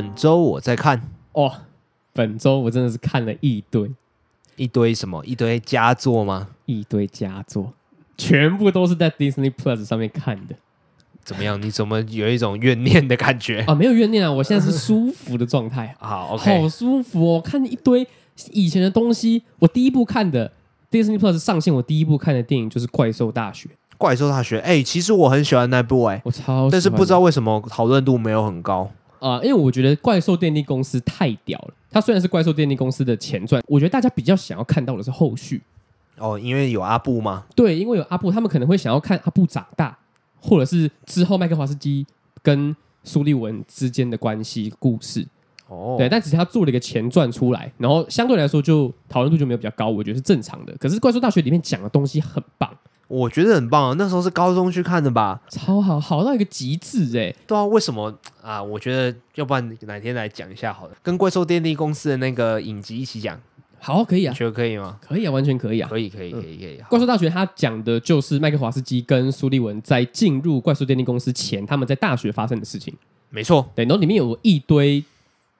[0.00, 0.98] 本周我在看
[1.32, 1.52] 哦，
[2.14, 3.90] 本周我真的是看了一堆
[4.56, 6.48] 一堆什么一堆佳作吗？
[6.64, 7.74] 一堆佳作，
[8.16, 10.54] 全部都是在 Disney Plus 上面看的。
[11.22, 11.60] 怎么样？
[11.60, 13.74] 你怎么有一种怨念的感觉啊？
[13.74, 15.94] 没有怨念啊，我现在是舒服的状态。
[16.00, 17.40] 好，OK，好舒服哦！
[17.42, 18.08] 看一堆
[18.52, 19.42] 以前的东西。
[19.58, 20.50] 我第一部看的
[20.90, 23.68] Disney Plus 上线，我第一部看的电影就是《怪兽大学》。
[23.98, 28.90] 怪兽大学，哎、欸，其实我很喜欢那部、欸，哎，我超但是不知道为什么讨论度没有很高
[29.20, 29.44] 啊、呃。
[29.44, 31.74] 因为我觉得《怪兽电力公司》太屌了。
[31.90, 35.62] 它虽然是《怪兽电力公司》的前传，我觉得大家比较想要看到的是后续。
[36.18, 37.44] 哦，因为有阿布吗？
[37.54, 39.96] 对，因为有阿布，他们可能会想要看阿布长大。
[40.42, 42.06] 或者是之后麦克华斯基
[42.42, 42.74] 跟
[43.04, 45.28] 苏利文之间的关系故事
[45.68, 50.74] 哦，对，但只是他做了一个前传出来，然后相对来说就讨论度就没有比较高，我觉得是正常的。
[50.78, 52.74] 可是《怪兽大学》里面讲的东西很棒，
[53.10, 53.94] 我觉得很棒啊！
[53.98, 57.34] 那时候是高中去看的吧，超好，好到一个极致哎！
[57.44, 58.62] 对啊，为什么啊？
[58.62, 63.36] 我觉得要不然哪天来讲一下好了，跟怪兽电力公司的那个影集一起讲。
[63.80, 64.96] 好，可以啊，觉得可以吗？
[65.00, 66.80] 可以啊，完全可以啊，可以，可以，可以，可以。
[66.88, 72.94] 怪兽大学它讲的就是麦克华斯基跟苏利文在进入怪兽电力公司前，他们在大学发生的事情。
[73.28, 75.02] 没错，对，然后里面有一堆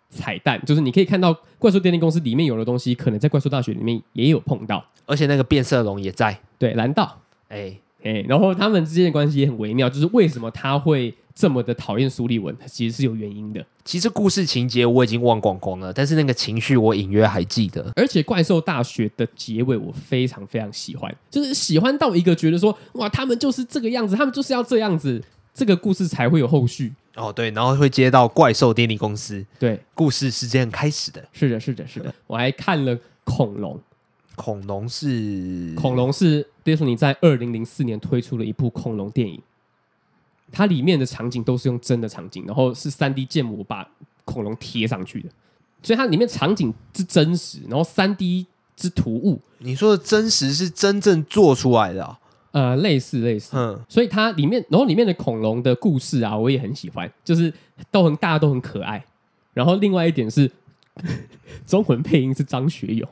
[0.08, 6.38] 彩蛋，就是你可以看到怪兽电力公司里面有的东西，可能在怪兽大学里面也有碰到，而且那个变色龙也在。
[6.58, 7.18] 对，蓝道，
[7.50, 13.62] 哎哎，然后他们之间的关系也很微妙，就是为什么他会这么的讨厌苏立文，他其实是有原因的。
[13.84, 17.92] 其实故事情节我已经忘光光了，但是那个情绪我隐约还记得。
[17.96, 26.92] 而且怪兽大学的结尾我非常非常喜欢，就是喜欢到一个觉得说，哇，他们就是这个样子，他们就是要这样子，这个故事才会有后续。
[27.16, 31.22] 哦，对，然后会接到怪兽电力公司，对，故事是这样开始的。
[31.32, 32.14] 是的，是的，是的。
[32.26, 33.78] 我还看了恐龙，
[34.40, 39.38] 恐龙是恐龙是迪士尼在二零零四年推出了一部恐龙电影。
[40.50, 43.86] 它里面的场景都是用真的场景，然后是三 D 建模把
[44.24, 45.28] 恐龙贴上去的，
[45.82, 49.38] 所以它里面场景是真实，然后三 D 之图物。
[49.58, 52.18] 你说的真实是真正做出来的啊？
[52.52, 53.54] 呃，类似类似。
[53.54, 57.52] 嗯，所以它里面，然后里面的恐龙的故事啊，我也很喜欢，就是
[57.90, 59.04] 都很大家都很可爱。
[59.52, 60.50] 然后另外一点是，
[61.66, 63.06] 中文配音是张学友，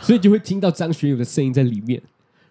[0.00, 2.00] 所以就会听到张学友的声音在里面。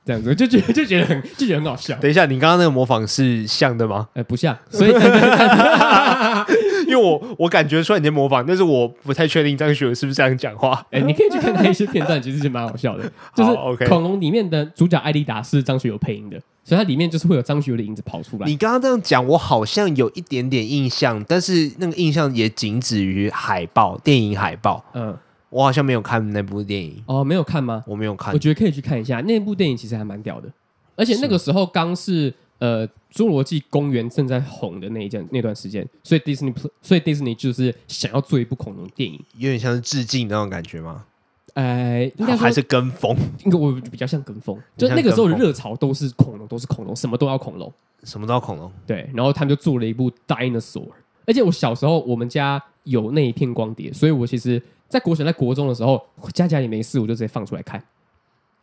[0.05, 1.95] 这样子就觉得 就觉得很就觉得很好笑。
[1.99, 4.07] 等一下，你刚刚那个模仿是像的吗？
[4.13, 4.57] 哎、欸，不像。
[4.71, 4.91] 所以，
[6.87, 10.83] 因为我我感觉出来你在模仿，但是我不太确定张学友是不是这样讲话。
[10.89, 13.03] 哎、欸，你可以去看他一些片段，其实是蛮好笑的。
[13.35, 18.47] 就是恐龙里面的主角艾丽达是张学友配音的，所以它里面就是会有张学友的影子跑出来。
[18.47, 24.83] 你刚刚这样讲，我好像有一点点印象，但是那个印象也仅止于海报，电影海报。
[24.95, 25.15] 嗯。
[25.49, 27.83] 我好像没有看那部电影哦，没有看吗？
[27.87, 30.51] 我没有看，我觉得可以去看一下那部电影，其实还蛮屌的。
[30.95, 41.05] 而且那个时候刚是，呃《侏罗纪公园》正在红的那一阵那段时间，所以迪士尼，所以迪士尼就是想要做一部恐龙电影，有点像是致敬那种感觉吗？
[41.55, 47.73] 呃，应该还是跟风，应该我比较像跟风，就那个时候的热潮都是恐龙，都是恐龙，什么都要恐龙，
[48.03, 48.71] 什么都要恐龙。
[48.85, 50.89] 对，然后他们就做了一部 Dinosaur，
[51.25, 54.61] 而且我小时候我们家有那一片光碟，所以我其实。
[54.89, 56.03] 在国小、在国中的时候，
[56.33, 57.79] 家家里没事，我就直接放出来看。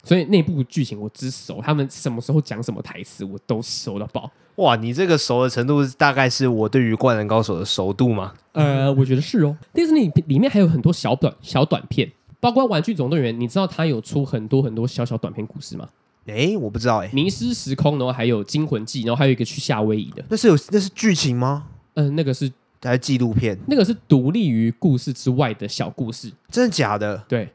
[0.03, 4.29] 所以那部剧情我之熟，他们什么时候讲什么台词，我都熟到爆。
[4.57, 8.35] 哇，你这个熟的程度，大概是我对于《灌篮高手》的熟度吗？
[8.55, 9.57] 呃，我觉得是哦。
[9.73, 12.11] 迪士尼里面还有很多小短小短片，
[12.41, 15.89] 包括《玩具总动员》，你知道它有出很多很多小小短片故事吗？
[16.27, 17.11] 诶，我不知道诶。
[17.13, 21.69] 迷失时空，然后还有《惊魂记》，然后还有一个去夏威夷的，那是有那是剧情吗？
[21.95, 22.51] 嗯、呃，那个是。
[22.87, 27.17] 还是纪录片，那个是独立于故事之外的小故事，真的假的？
[27.29, 27.53] 对，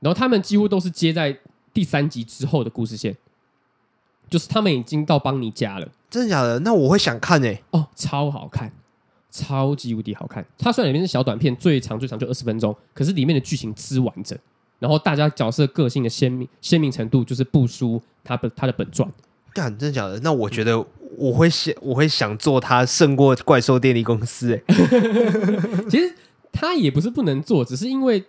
[0.00, 1.38] 然后他们几乎都是接在
[1.72, 3.16] 第三集之后的故事线，
[4.28, 6.58] 就是他们已经到邦尼家了，真的假的？
[6.60, 8.72] 那我会想看诶，哦，超好看，
[9.30, 10.44] 超级无敌好看。
[10.58, 14.38] 它虽然里面是小短片，最长最长就二十分钟，可是里面的剧情之完整，
[14.78, 19.10] 然后大家角色个性的鲜明鲜明程度，就是不输他的他的本传。
[19.56, 20.20] 干，真的假的？
[20.20, 20.84] 那我觉得。
[21.18, 24.52] 我会想，我会想做它胜过怪兽电力公司。
[24.52, 24.74] 哎，
[25.88, 26.12] 其实
[26.52, 28.22] 它也不是不能做，只是因为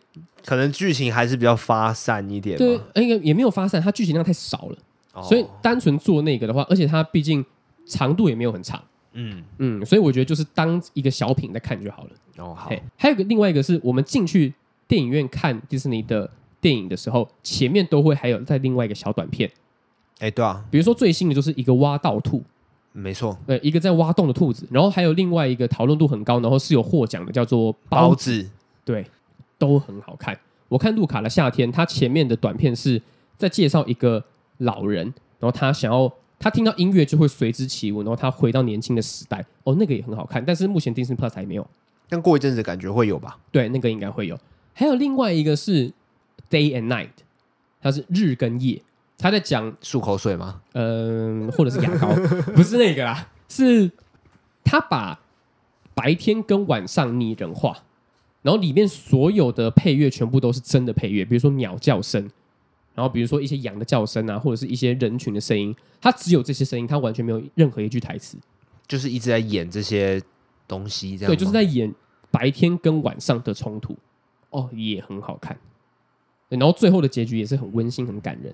[0.45, 2.57] 可能剧情还是比较发散一点。
[2.57, 4.77] 对，那个也没有发散，它剧情量太少了，
[5.11, 7.43] 哦、所以单纯做那个的话，而且它毕竟
[7.85, 8.81] 长度也没有很长。
[9.11, 12.09] 嗯嗯，所以我觉得就是当一个小品在看就好了。
[12.37, 12.71] 哦好。
[12.95, 14.53] 还有个另外一个是我们进去
[14.87, 16.29] 电影院看迪士尼的
[16.61, 19.51] 电影的时候，前面都会还有在另外一个小短片。
[20.19, 22.43] 哎，对啊，比如说最新的就是一个挖到兔。
[22.93, 28.49] 没错，对，一个在挖洞的兔子，然后还有另外一个讨论度很高，然后是有获奖的，叫做包子，包子，
[28.83, 29.05] 对，
[29.59, 30.35] 都很好看。
[30.67, 32.99] 我看路卡的夏天，它前面的短片是
[33.37, 34.23] 在介绍一个
[34.57, 35.05] 老人，
[35.39, 39.45] 然后他想要他听到音乐就会随之起舞，然后他回到年轻的时代。
[39.63, 41.67] 哦，那个也很好看，但是目前 Disney Plus 还没有。
[42.09, 43.37] 但过一阵子感觉会有吧？
[43.51, 44.35] 对，那个应该会有。
[44.73, 45.91] 还有另外一个是
[46.49, 47.09] Day and Night，
[47.79, 48.81] 它是日跟夜，
[49.17, 50.61] 他在讲漱口水吗？
[50.73, 52.09] 嗯、呃，或者是牙膏，
[52.55, 53.91] 不是那个啦，是
[54.63, 55.19] 他把
[55.95, 57.77] 白天跟晚上拟人化，
[58.41, 62.29] 然后里面所有的配乐全部都是真的配乐，比如说鸟叫声。
[62.93, 68.35] 然后比如说一些羊的叫声啊，或者是一些人群的声音，他只有这些声音，他完全没有任何一句台词，
[68.87, 70.19] 就是一直在演这些
[70.67, 71.31] 东西，这样。
[71.31, 71.93] 对，就是在演
[72.31, 73.95] 白天跟晚上的冲突，
[74.49, 75.55] 哦，也很好看。
[76.49, 78.51] 然后最后的结局也是很温馨、很感人。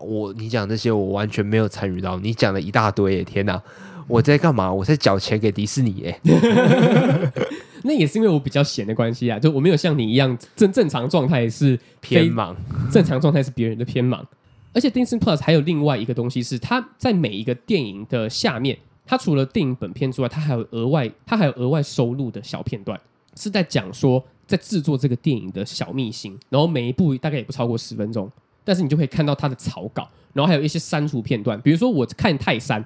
[0.00, 2.18] 我你讲这些，我完全没有参与到。
[2.18, 3.62] 你讲了一大堆耶，天哪！
[4.08, 4.72] 我在干嘛？
[4.72, 6.20] 我在缴钱给迪士尼耶。
[7.84, 12.54] 那也是因为我比较闲的关系啊，就我没有像你一样正正常状态是偏忙，
[12.90, 14.26] 正常状态是别人的偏忙。
[14.72, 18.76] 而且 Disney Plus 还有另外一个东西是，它在每一个电影的下面，
[19.06, 23.00] 它除了电影本片之外，它还有额外，它还有额外收录的小片段，
[23.34, 26.38] 是在讲说在制作这个电影的小秘辛。
[26.50, 28.30] 然后每一部大概也不超过十分钟，
[28.70, 31.60] 但是你就可以看到它的草稿，然后还有一些删除片段。
[31.60, 32.84] 比如说我看泰山，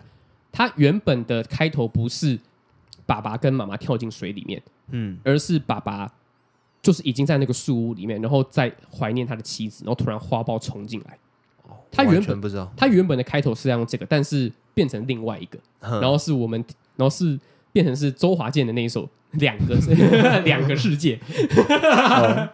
[0.51, 2.39] 它原本的开头不是
[3.05, 4.63] 爸爸跟妈妈跳进水里面。
[4.93, 6.11] 嗯，而是爸爸
[6.81, 11.19] 就是已经在那个树屋里面，然后在怀念他的妻子，然后突然花豹冲进来。
[11.93, 15.59] 他原本不知道，他原本的开头是要用这个，但是变成另外一个，
[16.01, 16.65] 然后是我们，
[16.97, 17.39] 然后是
[17.73, 19.77] 变成是周华健的那一首《两个
[20.45, 21.17] 两个世界》
[21.69, 22.49] 哦。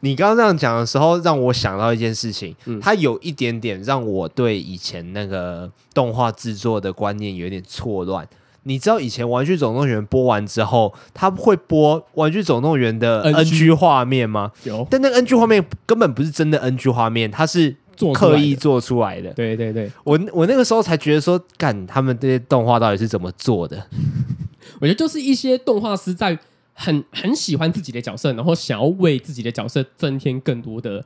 [0.00, 8.26] 你刚刚这样讲的时候，让我想到一件事情，嗯，它有一点点让我对以前那个动画制作的观念有点错乱。
[8.64, 14.52] 你知道以前《玩具总动员》播完之后，他会播《玩具总动员》的 NG 画面吗？
[14.64, 17.74] 有，但那个 NG 画面根本不是真的 NG 画面，它是
[18.12, 19.32] 刻意做出来的。
[19.32, 23.86] 对对对，我我那个时候才觉得说，干他们这些动画到底是怎么做的？
[24.80, 26.38] 我觉得就是一些动画师在
[26.80, 31.04] 很很喜欢自己的角色，然后想要为自己的角色增添更多的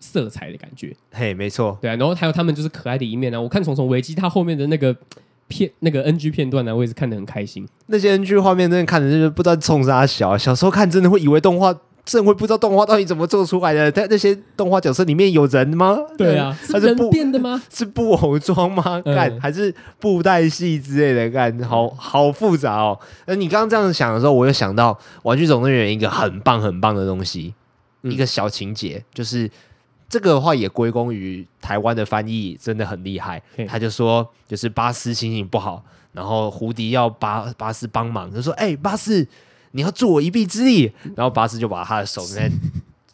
[0.00, 0.96] 色彩的感觉。
[1.10, 3.40] 嘿，没错，对啊，然后还有他们就是可爱的一面呢、啊。
[3.42, 4.96] 我看《虫虫危机》，它后面的那个。
[5.48, 7.68] 片 那个 NG 片段呢，我也是看得很开心。
[7.88, 13.90] 那些 NG 画面真的看的就是不知道冲啥小，小时候看真的会以为动画，真的会不知道动画到底怎么做出来的。
[13.90, 15.96] 但那些动画角色里面有人吗？
[16.18, 17.62] 对啊，是人变的吗？
[17.72, 19.00] 是布偶装吗？
[19.04, 21.30] 干、嗯、还是布袋戏之类的？
[21.30, 22.98] 干好好复杂哦。
[23.26, 27.54] 那你刚刚这样想的时候，我又想到《玩具总动员》一个很棒很棒的东西，
[28.02, 29.50] 嗯、一个小情节就是。
[30.08, 35.82] 这个的话也归功于台湾的翻译真的很厉害，他就说就是巴斯心情不好，
[36.12, 39.26] 然后胡迪要巴巴斯帮忙，就说：“哎、欸，巴斯，
[39.72, 42.48] 你要助我一臂之力。”然后巴斯就把他的手那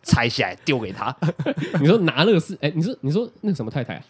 [0.03, 1.15] 拆下来丢给他。
[1.81, 2.57] 你说拿乐事？
[2.61, 4.03] 哎，你说你说那个什么太太、啊？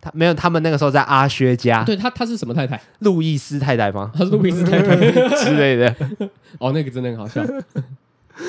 [0.00, 1.84] 他没有，他们那个时候在阿薛家。
[1.84, 2.80] 对他，他是什么太太？
[3.00, 4.10] 路易斯太太吗？
[4.14, 4.96] 他 是路易斯太太
[5.44, 5.94] 之类的。
[6.58, 7.44] 哦，那个真的很好笑。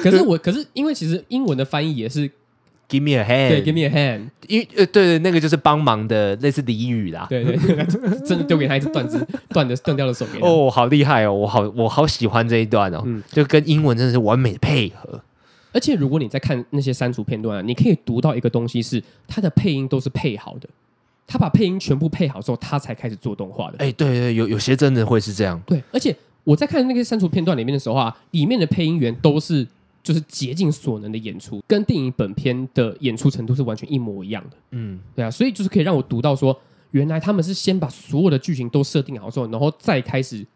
[0.02, 2.32] 可是我，可是因为其实英文的翻译也是。
[2.90, 7.28] Give me a hand，对，Give me a hand，因为呃，对对，那个就是帮忙的，类似俚语啦。
[7.30, 7.58] 对对，
[8.26, 9.20] 真的丢给他一只断肢、
[9.50, 10.48] 断的断掉的手给他。
[10.48, 15.20] 哦，好厉害哦，我好我好喜欢这一段哦，嗯，就跟英文真的是完美的配合。
[15.74, 20.70] 而且如果你在看那些删除片段，你可以读到一个东西是，它的配音都是配好的，
[21.28, 23.80] 他把配音全部配好之后，他才开始做动画的。
[23.80, 25.62] 哎，对对，有有些真的会是这样。
[25.66, 29.68] 对，而且我在看那个删除片段里面的时候啊，里面的配音员都是。
[30.08, 34.56] 就是竭尽所能的演出，跟电影本片的演出程度是完全一模一样的。
[34.72, 36.58] 嗯，对啊，所以就是可以让我读到说，
[36.92, 40.48] 原来他们是先把所有的剧情都设定好之后，然后再开始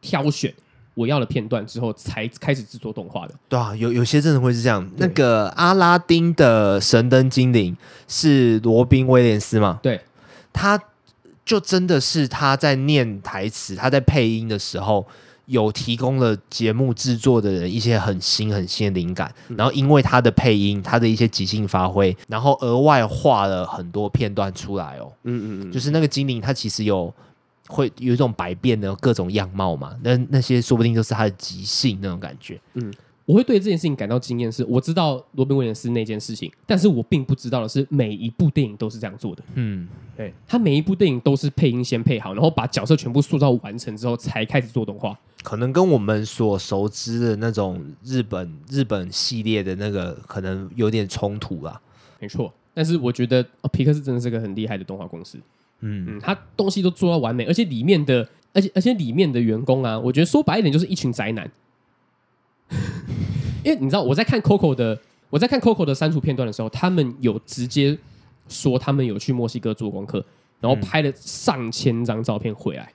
[0.00, 0.50] 挑选
[0.94, 3.34] 我要的片段之后，才开始制作动画的。
[3.50, 4.90] 对啊，有有些真的会是这样。
[4.96, 7.76] 那个阿拉丁的神灯精灵
[8.08, 9.78] 是罗宾威廉斯吗？
[9.82, 10.00] 对，
[10.54, 10.82] 他
[11.44, 15.06] 就真的是他在念台词，他在配音的时候。
[15.50, 25.12] 有提供了节目制作的人一些很新很新的灵感，然后因为他的配音，他的一些即兴发挥，然后额外画了很多片段出来哦。
[25.24, 27.12] 嗯嗯嗯，就是那个精灵，它其实有
[27.68, 32.60] 会有一种百变的各种样貌嘛，那那些说不定就是他的即兴那种感觉。
[32.74, 32.94] 嗯。
[33.26, 39.42] 我会对这件事情感到惊艳，是我知道罗宾威廉斯那件事情，但是我并不知道的是每一部电影都是这样做的。
[39.54, 45.16] 嗯，对，他每一部电影都是配音先配好，然后把角色全部塑造完成之后才开始做动画。
[45.42, 51.80] 可能跟我们所熟知的那种日本日本系列的那个可能有点冲突啦。
[52.18, 55.38] 没错，但是我觉得哦，皮克斯真的是个很厉害的动画公司。
[55.80, 61.50] 嗯嗯，他东西都做到完美，而且里面的，而且而且里面的员工啊，我觉得说白一点就是一群宅男。
[63.64, 67.98] 因为你知道我在看 Coco 的，我在看 Coco 的删除片段的时候，他们有直接
[68.48, 70.22] 说他们有去墨西哥做功课，
[70.60, 72.92] 然后拍了上千张照片回来。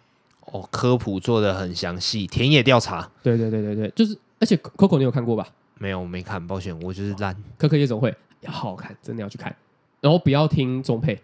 [0.56, 3.10] 哦，科普做的很详细，田野调查。
[3.22, 5.48] 对对对对对，就是而且 Coco 你有看过吧？
[5.78, 7.36] 没有，我没看，抱歉，我就是烂。
[7.58, 9.54] 可可夜总会要好好看，真的要去看。
[10.00, 11.20] 然后不要听中配。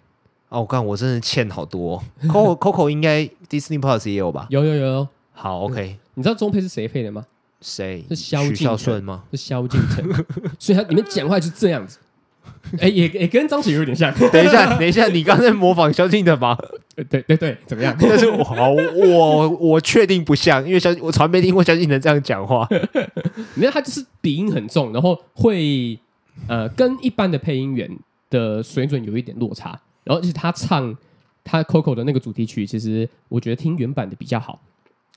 [0.49, 2.03] 哦，我看我真的欠好多、哦。
[2.27, 4.47] Coco Coco 应该 Disney Plus 也有吧？
[4.49, 5.07] 有有有。
[5.31, 5.97] 好，OK。
[6.15, 7.25] 你知道中配是谁配的吗？
[7.61, 8.03] 谁？
[8.09, 9.23] 是萧敬腾吗？
[9.31, 10.25] 是萧敬腾。
[10.59, 11.97] 所以他里面讲话是这样子。
[12.79, 14.13] 哎，也也跟张启有点像。
[14.31, 16.57] 等一下，等一下，你刚才模仿萧敬腾吗？
[17.09, 17.95] 对对对，怎么样？
[17.99, 18.45] 但是我
[18.95, 22.67] 我我确定不像，因为萧我从来没听过萧敬腾这样讲话。
[23.55, 25.97] 没有，他就是鼻音很重，然后会
[26.47, 27.89] 呃跟一般的配音员
[28.29, 29.77] 的水准有一点落差。
[30.03, 30.95] 然后而且他唱
[31.43, 34.59] 他 Coco 的那个主题曲，其实我觉得听原版的比较好。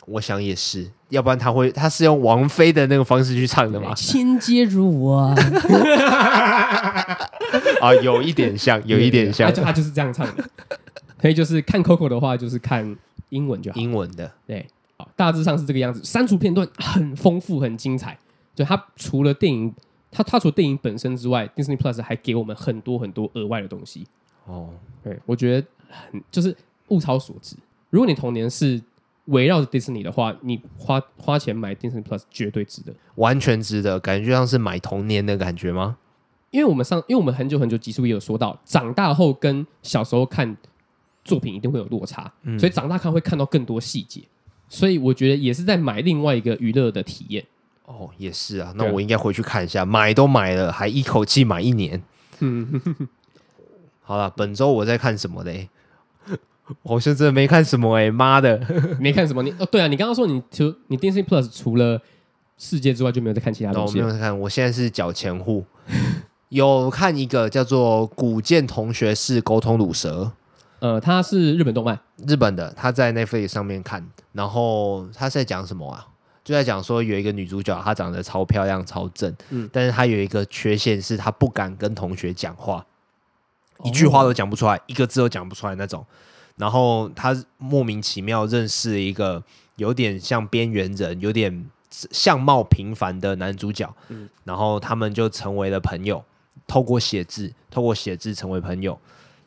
[0.06, 3.94] 我想也是，要不然他会他是用王菲的那个方式去唱的吗？
[3.94, 5.34] 千接如我
[7.80, 10.44] 啊，有一点像，有一点像，他就他就是这样唱的。
[11.20, 12.96] 所以就是看 Coco 的话，就是看
[13.30, 13.80] 英文就好。
[13.80, 14.66] 英文的，对，
[14.98, 16.02] 好，大致上是这个样子。
[16.04, 18.18] 删除片段很丰富，很精彩。
[18.54, 19.74] 就他除了电影，
[20.10, 24.06] 他他除了电影本身之外，Disney Plus 还给我们很多很多额外的东西。
[24.44, 24.68] 哦，
[25.02, 26.54] 对，我觉得很就是
[26.88, 27.56] 物超所值。
[27.88, 28.78] 如果你童年是
[29.26, 35.96] 围绕着 Disney 的话，你花花钱买 Disney Plus 绝对值得，完全值得，感觉像是买童年的感觉吗？
[36.50, 40.56] 因为我们上，因为我们很久很久集数也有说到，长大后跟小时候看
[41.24, 44.20] 作品一定会有落差，嗯、所以长大看会看到更多细节，
[44.68, 47.44] 所以我觉得也是在买另外一个娱乐的体验。
[47.86, 52.02] 哦，也是啊，那我应该回去看一下，买都买了，还一口气买一年。
[52.40, 52.80] 嗯，
[54.02, 55.68] 好了，本周我在看什么嘞？
[56.82, 58.60] 我现在真的没看什么哎、欸，妈的，
[58.98, 59.42] 没看什么？
[59.42, 62.00] 你哦，对啊，你刚刚说你除你 Disney Plus 除了
[62.56, 63.98] 世界之外就没有再看其他东西？
[63.98, 65.64] 我没有在看，我现在是缴钱户，
[66.48, 70.22] 有看一个叫做《古见同学是沟通乳蛇》，
[70.78, 76.06] 呃，它是日本动漫，日本的，他在 Netflix 上面看，然后他是在讲什么啊？
[76.44, 82.84] 就在讲说有一个女主角，她长得超漂亮、超正，嗯，但是她有一个缺陷是她不敢跟同学讲话，
[83.82, 86.04] 一句话都讲不出来，哦、一个字都讲不出来那种。
[86.56, 89.42] 然后他莫名其妙认识了一个
[89.76, 96.24] 有点像边缘人、有点相貌平凡的男主角，嗯，然后他们就成为了朋友，
[96.66, 98.98] 透过写字，透过写字成为朋友，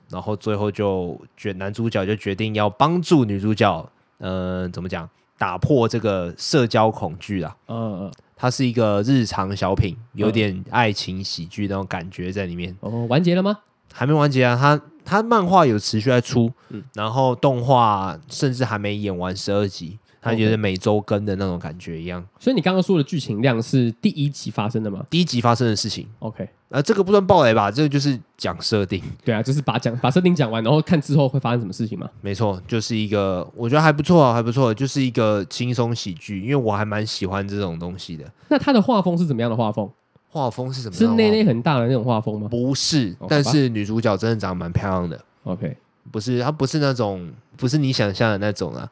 [0.10, 12.76] 然后最后就决男主角就决定要帮助女主角，嗯、呃，怎么讲，打破这个社交恐惧啊，嗯嗯，它是一个日常小品，有点爱情喜剧那种感觉在里面。
[12.82, 13.60] 哦，完结了吗？
[13.94, 22.22] 还没完结啊，他他漫画有持续在出，嗯，然后动画甚至还没演完十二集，他觉得每周更的那种感觉一样。
[22.38, 25.06] 所以你刚刚说的剧情量是第一集发生的吗？
[25.10, 26.06] 第一集发生的事情。
[26.20, 27.72] OK，呃，这个不算暴雷吧？
[27.72, 29.02] 这个就是讲设定。
[29.24, 32.10] 对啊，就是把讲把设定讲完，然后看之后会发生什么事情嘛。
[32.20, 38.26] 没错，就是一个我觉得还不错啊，还不错，就是一个轻松喜剧，因为我还蛮喜欢这种东西的。
[38.50, 39.90] 那他的画风是怎么样的画风？
[40.38, 40.96] 画风是什么？
[40.96, 42.48] 是内内很大的那种画风吗？
[42.50, 45.20] 不是，但是女主角真的长得蛮漂亮的。
[45.46, 45.76] OK，
[46.12, 48.88] 不是，她不是那种，不是你想象的那种啊。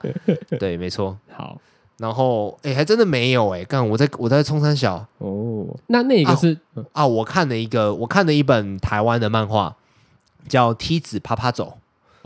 [0.59, 1.15] 对， 没错。
[1.31, 1.61] 好，
[1.97, 3.63] 然后，哎，还真的没有哎。
[3.65, 6.57] 刚我在我在冲山小哦，那那个是
[6.91, 9.75] 啊，我看了一个，我看了一本台湾的漫画，
[10.47, 11.77] 叫《梯子啪啪走》。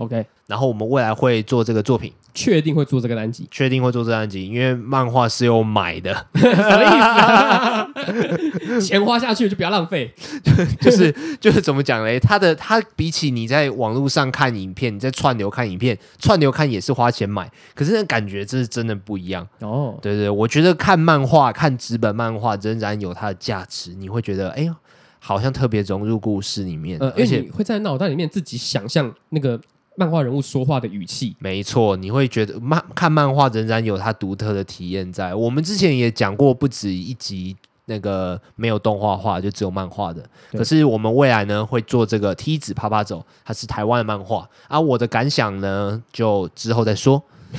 [0.03, 2.13] OK，然后我们未来会做这个作品。
[2.39, 7.89] 确定会做这个单集，确定会做这个单集，因为漫画是有买的， 什么意思啊？
[8.79, 10.09] 钱花下去就不要浪费，
[10.79, 12.17] 就是就是怎么讲嘞？
[12.17, 19.99] 他的他比起你在网络上看影片，你在串流看影片，串流看也是花钱买，可是那感觉这是真的不一样哦。
[20.01, 24.73] 对对，我觉得看漫画看纸本漫画仍然有它的价值，你会觉得哎呦，
[25.19, 29.59] 好像特别融入故事里面，呃、而且会在脑袋里面自己想象那个。
[29.99, 35.35] 漫画人物说话的语气，没错，你会觉得漫看漫画仍然有它独特的体验在。
[35.35, 37.53] 我们之前也讲过不止一集，
[37.83, 40.23] 那个没有动画化就只有漫画的。
[40.53, 44.79] 可是我们未来呢会做这个梯子啪啪走，它是台湾的漫画啊。
[44.79, 47.21] 我的感想呢就之后再说，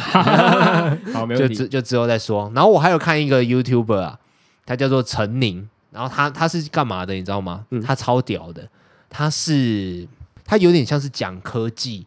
[1.13, 2.51] 好，没问题，就之就之后再说。
[2.55, 4.19] 然后我还有看一个 YouTuber 啊，
[4.65, 7.67] 他叫做陈宁，然后他他是干嘛的，你知道吗？
[7.69, 8.67] 嗯、他超屌的，
[9.11, 10.09] 他是
[10.47, 12.07] 他有点像是讲科技。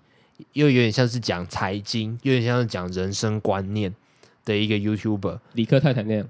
[0.54, 3.94] 又有点像是讲财经，有点像是讲人生观念
[4.46, 6.28] 的一个 YouTuber，理科太太那样，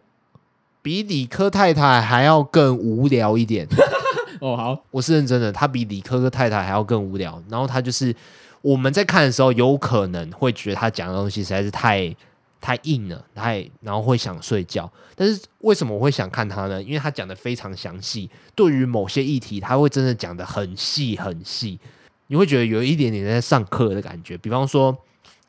[0.81, 3.67] 比理科太太还要更无聊一点。
[4.41, 7.41] 哦，好，我是认真的，他比理科太太还要更无聊。
[7.49, 8.13] 然后他就是
[8.61, 12.13] 我们在看的时候，有可能会觉得他讲的东西实在是太
[12.59, 14.91] 太硬了，太然后会想睡觉。
[15.15, 16.83] 但是为什么我会想看他呢？
[16.83, 21.79] 因为他讲的非常详细，对于某些议题，他会真的讲的很细很细。
[22.27, 24.97] 你会觉得有一点点在上课的感觉，比方说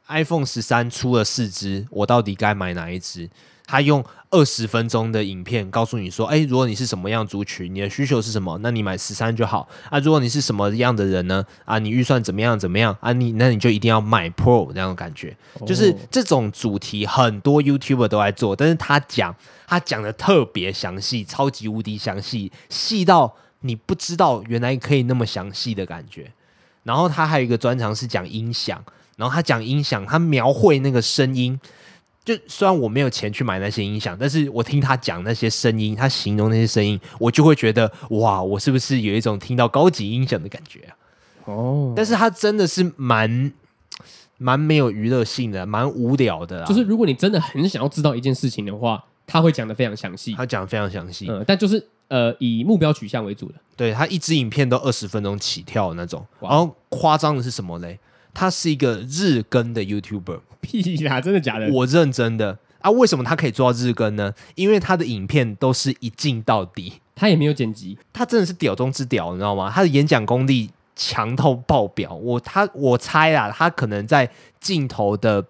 [0.09, 3.29] ，iPhone 十三出了四支，我到底该买哪一支？
[3.67, 9.99] 他用二十分钟的影片告诉你说：“哎，如果你是什么样族群，你的需求是什么，那你买十三就好啊。
[10.01, 11.43] 如果你是什么样的人呢？
[11.65, 13.15] 啊，你预算怎么样怎么样啊？
[13.15, 15.35] 你那你就一定要买 Pro 这样的感觉。
[15.67, 19.35] 就是这种主题，很多 YouTuber 都在做，但是他讲
[19.67, 26.31] 他讲的特别详细，超级无敌详细，细到你不知道原来可以那么详细的感觉。
[26.85, 28.81] 然后他还有一个专长是讲音响，
[29.17, 31.59] 然后他讲音响，他描绘那个声音。”
[32.25, 40.97] 就虽然我没有钱去买那些音响，但是我听他讲那些声音，他形容那些声音，我就会觉得哇，我是不是有一种听到高级音响的感觉啊？
[41.45, 43.53] 哦，但是他真的是蛮
[44.39, 46.65] 蛮没有娱乐性的，蛮无聊的。
[46.65, 51.27] 就是如果你真的很想要知道一件事情的话，他会讲的非常详细，他讲的非常详细。
[51.29, 56.25] 嗯，但就是呃以目标取向为主的，对，他一支影片都二十分钟起跳的那种。
[56.41, 57.99] 然后夸张的是什么嘞？
[58.33, 61.69] 他是一个日更的 YouTuber， 屁啦，真的假的？
[61.73, 62.91] 我认真的啊！
[62.91, 64.35] 为什么他可以做到日更呢？
[64.57, 69.71] 因为他的影片都是一镜到底，他也没有剪辑，他真的是屌中之屌，你知道吗？
[69.73, 72.15] 他的演讲功力强到爆表。
[72.15, 74.29] 我他我猜啦，他可能在
[74.61, 75.45] 镜头的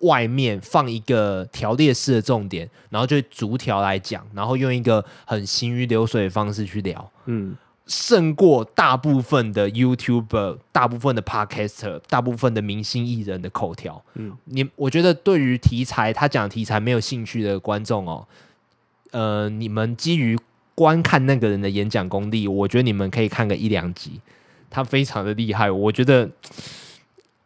[0.00, 7.56] 外面放一个条列式的重点，然后就逐条来讲，然后用一个很行云流水的方式去聊，嗯。
[7.86, 14.00] 胜过大部分的 YouTuber、大部分的 Podcaster、大部分的明星艺人的口条。
[14.14, 18.28] 嗯，你我觉得对于题材他讲题材没有兴趣的观众哦，
[19.10, 20.38] 呃，你们基于
[20.76, 24.20] 观看那个人的演讲功力，我觉得你们可以看个一两集，
[24.70, 25.68] 他非常的厉害。
[25.68, 26.30] 我觉得，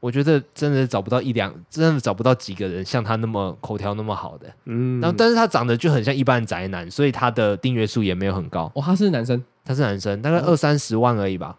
[0.04, 4.46] 我觉得真的找不到一两，真的找不到几个人像他那么口条那么好的。
[4.66, 8.70] 嗯，然后但是他长得就很像一般宅男，所以他的订阅数也没有很高。
[8.74, 9.42] 哦，他是男生。
[9.64, 11.56] 他是男生，大概二三十万而已吧，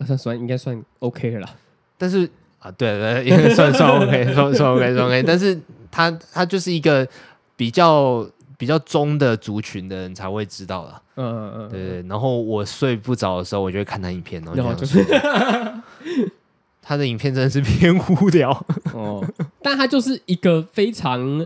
[0.00, 1.50] 二三十万应该算 OK 了啦。
[1.96, 5.22] 但是啊，对对，应该算算 OK，算算 OK，算 OK。
[5.22, 5.56] 但是
[5.92, 7.06] 他他就是一个
[7.54, 11.02] 比较比较中的族群的人才会知道了。
[11.14, 12.02] 嗯嗯嗯，对对。
[12.08, 15.04] 然后我睡不着的时候，我就会看他影片，然后就是
[16.84, 18.50] 他的影片真的是偏无聊
[18.92, 19.24] 哦。
[19.62, 21.44] 但他就是一个非常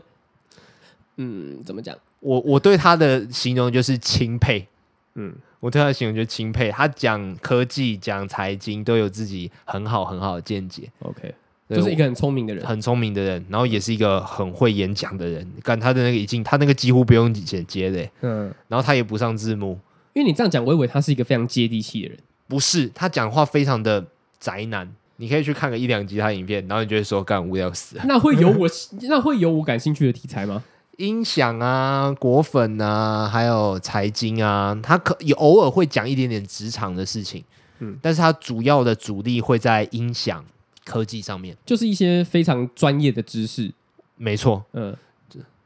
[1.16, 1.96] 嗯，怎么讲？
[2.20, 4.66] 我我对他的形容就是钦佩，
[5.14, 5.34] 嗯。
[5.60, 10.88] 我对他的形容就是钦佩，他讲科技、讲财经都有自己很好很好的见解。
[11.00, 11.34] OK，
[11.68, 15.44] 就是一个很聪明的人，很聪明的人，然后也是一个很会演讲的人。
[15.64, 18.08] 看他的那个已经，他那个几乎不用剪接的。
[18.20, 19.76] 嗯，然后他也不上字幕，
[20.12, 22.18] 因为你这样讲，我以为他是一个非常接地气的人。
[22.46, 24.06] 不是，他讲话非常的
[24.38, 24.88] 宅男。
[25.20, 27.96] 你可以去看个一两集他影片，然后你就会说干无聊死。
[28.04, 28.68] 那会有我
[29.08, 30.62] 那会有我感兴趣的题材吗？
[30.96, 37.44] 音响啊，果粉啊，还有财经啊，他可也偶尔会讲一点点职场的事情，
[37.78, 40.44] 嗯，但是他主要的主力会在音响
[40.84, 43.72] 科技上面，就是一些非常专业的知识，
[44.16, 44.96] 没错，嗯，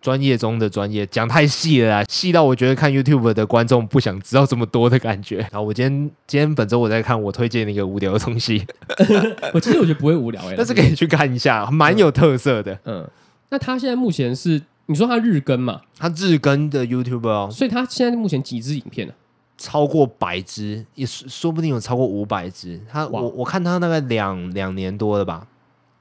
[0.03, 5.39] 专业中的专业，讲太细了啦，细到我觉得看 YouTube 的观众不想知道这么多的感觉。
[5.39, 8.67] 然后我今天今天本周我在看我推荐的一个无聊的东西，
[9.55, 13.09] 我其实我觉得不会无聊哎、欸，但是可以去看一下，蛮有特色的，嗯，
[13.49, 14.61] 那他现在目前是。
[14.87, 15.81] 你说他日更嘛？
[15.97, 19.15] 他日更的 YouTuber 哦，所以他现在目前几支影片呢？
[19.57, 22.81] 超过百支，也说不定有超过五百支。
[22.91, 25.47] 他我我看他大概两两年多了吧。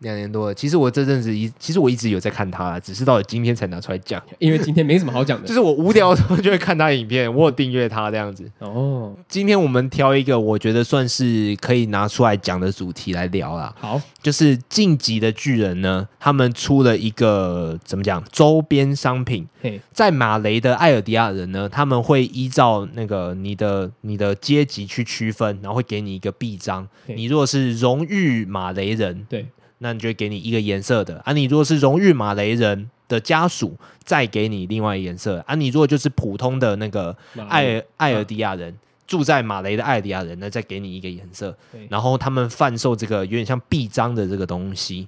[0.02, 5.46] 两年多了，其实我这阵子一，其实我一直有在看他，只是到了今天才拿出来讲，因为今天没什么好讲的。
[5.50, 8.52] 就是我无聊的时候就会看他影片，我有订阅他这样子。
[8.60, 13.74] 哦，今天我们挑一个我觉得算是可以拿出来讲的主题来聊啦。
[13.80, 19.48] 好，就是晋级的巨人呢，他们出了一个怎么讲周边商品。
[19.92, 26.88] 在马雷的艾尔迪亚人呢，他们会依照那个你的你的阶级去区分，然后会给你一个臂章。
[27.06, 29.46] 你如果是荣誉马雷人，对。
[29.84, 37.18] 那你就会给你一个颜色的啊，你如果是荣誉马雷人的家属，再给你另外一个颜色啊，你如果就是普通的那个
[37.50, 41.58] 艾尔艾尔迪亚人，住在马雷的艾尔迪亚人，那再给你一个颜色。
[41.90, 45.08] 然后他们贩售这个有点像臂章的这个东西，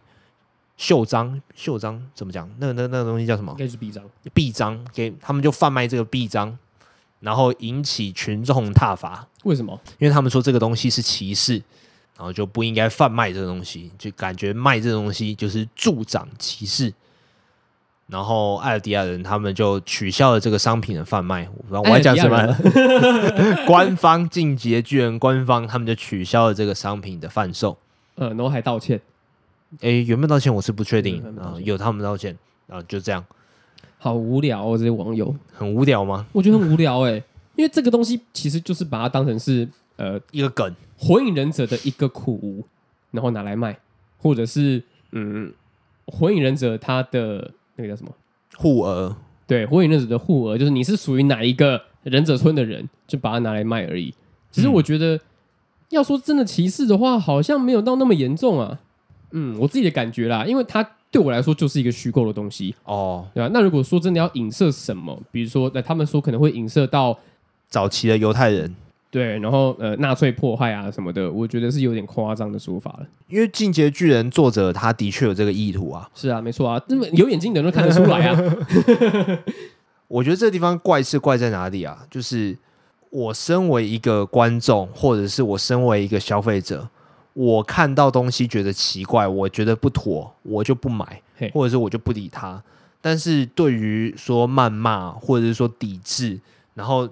[0.75, 2.49] 袖章袖章怎么讲？
[2.57, 3.51] 那那那个东西叫什么？
[3.51, 4.03] 应该是臂章。
[4.33, 6.57] 臂章给他们就贩卖这个臂章，
[7.19, 9.27] 然后引起群众挞伐。
[9.43, 9.79] 为什么？
[9.99, 11.61] 因为他们说这个东西是歧视。
[12.15, 16.93] 然后就不应该贩卖这个东西，就感觉卖这个东西就是助长歧视。
[18.07, 21.47] 然后艾尔迪亚人他们就取消了这个商品的贩卖。
[21.55, 22.55] 我不知道我还讲什么？
[23.65, 27.77] 官方进击的巨人官方他们就取消了这个商品的贩售。
[28.15, 28.99] 呃，然后还道歉。
[29.79, 30.53] 哎，有没有道歉？
[30.53, 31.23] 我是不确定。
[31.39, 32.37] 啊，有他们道歉。
[32.67, 33.25] 然后就这样。
[33.97, 36.27] 好无聊哦，这些网友很无聊吗？
[36.33, 37.13] 我觉得很无聊哎，
[37.55, 39.67] 因为这个东西其实就是把它当成是。
[40.03, 42.65] 呃，一个梗，火影忍者的一个苦无，
[43.11, 43.79] 然后拿来卖，
[44.17, 45.53] 或者是嗯，
[46.07, 48.11] 火影忍者他的那个叫什么
[48.57, 49.15] 护额？
[49.47, 54.13] 对，火影忍者的护额就是你是属于哪一个忍者村的人，就把它拿来卖而已。
[54.51, 55.21] 其实我觉得，嗯、
[55.91, 58.81] 要说真的歧视的话，好像没有到那么严重啊。
[59.31, 63.49] 嗯，我自己的感觉啦，因为它对我来说就是一个虚构的东西哦，对吧？
[63.53, 67.17] 那如果说真的要影射什么，比如说，那他们说可能会影射到
[67.69, 68.75] 早期的犹太人。
[69.13, 73.05] 对，然后呃，纳粹迫害啊什么的，我觉得是有点夸张的说法了。
[73.27, 76.09] 因为《进阶巨人》作者他的确有这个意图啊。
[76.15, 78.41] 是啊，没错啊，那么有眼睛的人都看得出来啊。
[80.09, 82.07] 我觉得这个地方怪是怪在哪里啊？
[82.09, 82.57] 就是
[83.11, 86.89] 我身为一个观众，或者是我身为一个消费者，
[87.33, 91.21] 我看到东西觉得奇怪，我觉得不妥，我就不买，
[91.53, 92.63] 或者是我就不理他。
[92.99, 96.39] 但是对于说谩骂或者是说抵制，
[96.73, 97.07] 然后。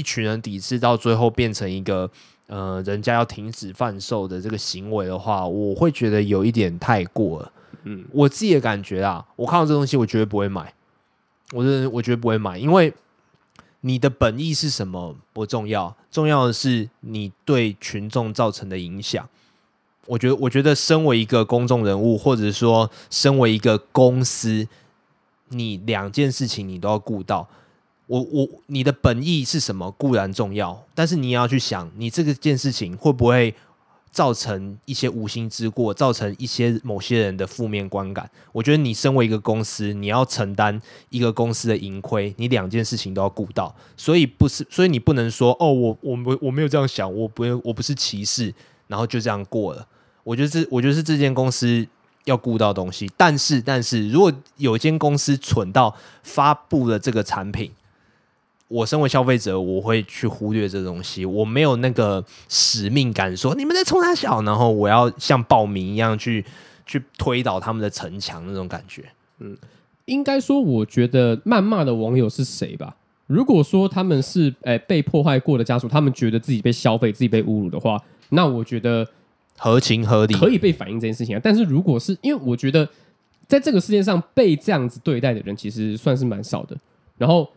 [0.00, 2.10] 一群人抵制到最后变成一个
[2.46, 7.52] 呃，人家要停止贩售的这个行为的话，我会觉得有一点太过了。
[7.84, 10.72] 嗯，我自己的感觉啊，我看到这东西，我绝对不会买。
[11.52, 12.92] 我觉得我绝对不会买，因为
[13.82, 19.28] 你的本意是什么不重要，重要的是你对群众造成的影响。
[20.06, 24.66] 我觉得，我觉得身为一个公众人物，或者说身为一个公司，
[25.50, 27.46] 你两件事情你都要顾到。
[28.10, 33.54] 我我你的本意是什么固然重要，但是你也要去想，你这个件事情会不会
[34.10, 38.28] 造成一些无心之过，造成一些某些人的负面观感？
[38.50, 48.52] 我觉得你身为一个公司，你要承担一个公司的盈亏，你两件事情都要顾到，所以不是，所以你不能说哦，我我我我没有这样想，我不我不是歧视，
[48.88, 49.86] 然后就这样过了。
[50.24, 51.86] 我觉得这我觉得是这间公司
[52.24, 55.94] 要顾到东西，但是但是如果有一间公司蠢到
[56.24, 57.70] 发布了这个产品。
[58.70, 66.44] 我身为消费者，我会去忽略这东西，我没有那个使命感，说你们在冲他小，然后我要像暴民一样去
[66.86, 69.06] 去推倒他们的城墙那种感觉。
[69.40, 69.58] 嗯，
[70.04, 72.94] 应该说，我觉得谩骂的网友是谁吧？
[73.26, 79.04] 如果说他们是诶、欸、被破坏过的家属，他们觉得自己被消费、自己被侮辱的话，那我觉得
[79.58, 81.40] 合情合理，可以被反映这件事情啊。
[81.42, 82.88] 但是如果是因为我觉得
[83.48, 86.76] 在这个世界上被这样子对待的人，其实算是蛮少的。
[87.18, 87.48] 然后。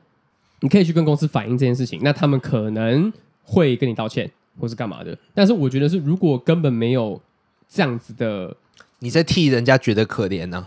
[0.63, 3.12] 你可以去跟公司反映这件事情，那他们可能
[3.43, 5.15] 会跟你道歉，或是干嘛的。
[5.34, 7.21] 但是我觉得是，如果根本没有
[7.67, 8.56] 这样子的，
[8.99, 10.65] 你在替人家觉得可怜呢？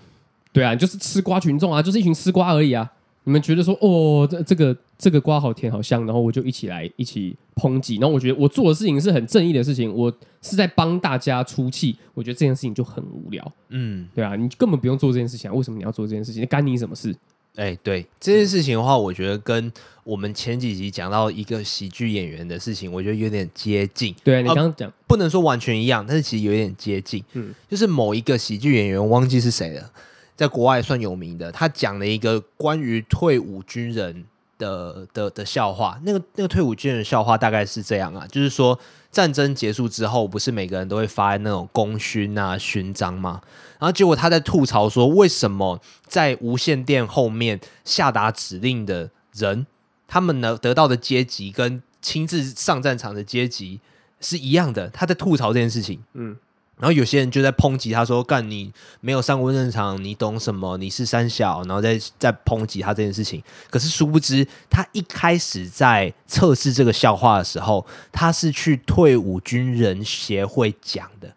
[0.52, 2.92] 对啊，就是吃瓜群众啊，就是一群吃瓜而已啊。
[3.24, 7.96] 你们觉得说，哦，这这个这个瓜好甜好香，然后我就一起来一起抨击。
[7.96, 11.96] 然后我觉得我做的事情是很正义的事情，我是在帮大家出气。
[12.12, 13.52] 我觉得这件事情就很无聊。
[13.70, 16.46] 嗯，对啊，你根本不用做这件事情啊，为什么你要做这件事情？
[16.46, 17.16] 干你什么事？
[17.56, 19.72] 哎、欸，对这件事情的话，我觉得跟
[20.04, 24.14] 我们前几集讲到一个喜剧演员的事情，我觉得有点接近。
[24.22, 27.24] 对啊，你刚刚讲不能说完全一样，但是其实有点接近。
[27.32, 29.90] 嗯，就是某一个喜剧演员，忘记是谁了，
[30.36, 34.24] 在国外算有名的，他讲了一个关于退伍军人
[34.58, 35.98] 的的的笑话。
[36.04, 38.78] 那个那个退伍军人的笑话大概是这样啊，就是说。
[39.12, 43.40] 战争结束之后，不是每个人都会发那种功勋啊、勋章吗？
[43.78, 49.66] 然后结果他在吐槽说，为什么在无线电后面下达指令的人，
[50.06, 53.80] 他们呢得到的阶级跟亲自上战场的阶级
[54.20, 54.90] 是一样的？
[54.90, 56.02] 他在吐槽这件事情。
[56.12, 56.36] 嗯。
[56.78, 60.76] 然后有些人就在抨击他说：“干你没有上过战场，你懂什么？
[60.76, 63.42] 你是三小。”然后再再抨击他这件事情。
[63.70, 71.32] 可是殊不知，他一开始在测试这个笑话的时候，他是去退伍军人协会讲的。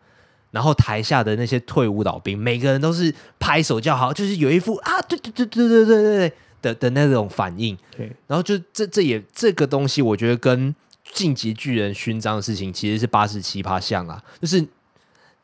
[0.52, 7.78] 然后台下的那些退伍老兵，每个人都是拍手叫好，就是有一副啊，对对对对对对对的的那种反应。
[7.96, 10.76] 对，然后就这这也这个东西，我觉得跟
[11.14, 14.68] 进击巨人勋章的事情其实是八十七趴像啊，就是。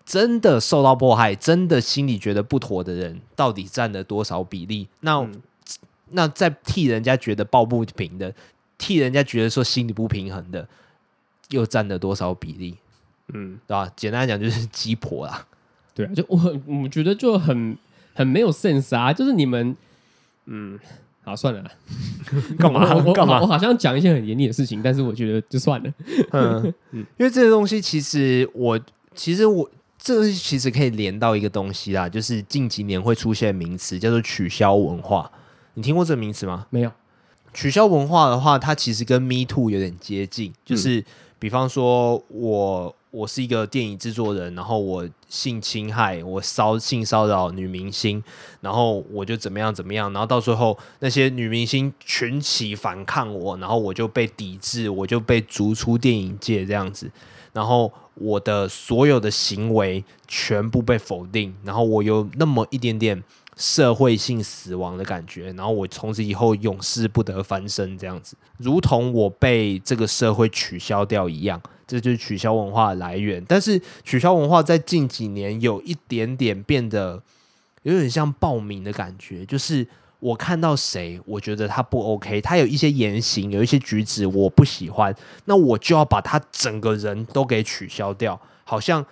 [0.05, 4.87] 真的受到迫害，真的心里觉得不妥的人，到底占了多少比例？
[4.99, 5.41] 那、嗯、
[6.11, 8.31] 那在替人家觉得抱不平的，
[8.77, 10.67] 替人家觉得说心里不平衡的，
[11.49, 12.77] 又占了多少比例？
[13.33, 13.91] 嗯，对吧？
[13.95, 15.47] 简单来讲就是鸡婆啦。
[15.95, 16.37] 对啊，就我
[16.67, 17.75] 我觉得就很
[18.13, 19.11] 很没有 sense 啊！
[19.11, 19.75] 就是你们，
[20.45, 20.77] 嗯，
[21.23, 21.71] 好算了啦，
[22.59, 23.41] 干嘛干嘛？
[23.41, 25.91] 我好像讲一些很严厉的事情，但是我觉得就算了。
[26.29, 28.79] 嗯嗯， 因为这些东西其实我
[29.15, 29.67] 其实我。
[30.05, 35.31] 这个其实可以连到一个东西啦，就是近几年会出现名词叫做取消文化。
[35.73, 36.67] 你听过这个名词吗？
[36.69, 36.91] 没有。
[37.55, 41.03] 取消文化的话，它其实跟 Me Too 有点接近，就是
[41.39, 48.23] 比方说我我是一个电影制作人，然后我性侵害，我骚性骚扰女明星，
[48.61, 57.09] 然后我就怎么样怎么样，然后到最后那些女明星群起反抗我，然后我就被抵制，我就被逐出电影界这样子。
[57.55, 63.23] 然后我的所有的行为全部被否定，然后我有那么一点点
[63.55, 73.41] 社会性死亡的感觉，然后我从此以后永世不得翻身，这样子，如同我被这个社会取消掉一样，这就是取消文化的来源。
[73.47, 77.23] 但是取消文化在近几年有一点点变得
[77.83, 79.87] 有点像暴民的感觉，就是
[80.25, 89.05] 我看到谁，我觉得他不 OK，他有一些言行，有一些举止我不喜欢，那我就要把他整个人都给取消掉，好像。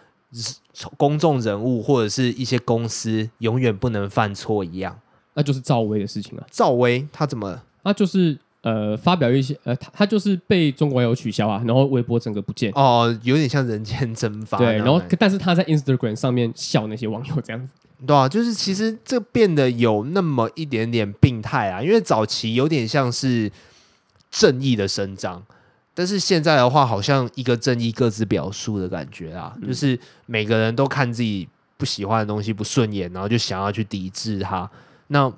[0.97, 4.99] 公众人物或者是一些公司永远不能犯错一样，
[5.35, 6.43] 那就是赵薇的事情啊。
[6.49, 7.61] 赵薇她怎么？
[7.83, 14.57] 那就是呃发表一些呃，他他就是被中国网友取消啊，然后微博整个不见哦，有点像人间蒸发。
[14.57, 17.71] 对，然后但是他在 Instagram 上面笑那些网友这样子，
[18.07, 23.51] 对啊，就是其实这变得有那么一点点病态啊，因为早期有点像是
[24.31, 25.43] 正义的伸张。
[25.95, 31.47] 但是现在的话，好像一个正义各自表述的感觉啊，嗯、就是每个人都看自己
[31.77, 34.67] 不喜欢的东西不顺眼，然后就想要去抵制它。
[35.09, 35.31] 那